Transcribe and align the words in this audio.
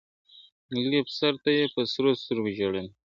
لوی 0.73 0.99
افسر 1.03 1.33
ته 1.43 1.49
یې 1.57 1.65
په 1.73 1.81
سرو 1.91 2.11
سترګو 2.21 2.49
ژړله.. 2.57 2.83